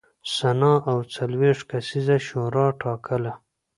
[0.35, 3.31] سنا او څلوېښت کسیزه شورا ټاکله.